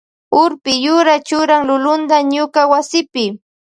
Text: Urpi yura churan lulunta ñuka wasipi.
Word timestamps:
Urpi 0.43 0.73
yura 0.83 1.15
churan 1.27 1.61
lulunta 1.67 2.17
ñuka 2.33 2.61
wasipi. 2.71 3.25